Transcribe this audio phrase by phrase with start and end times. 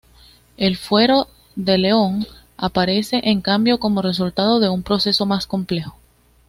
[0.57, 2.25] El Fuero de León
[2.57, 5.95] aparece en cambio como resultado de un proceso más complejo.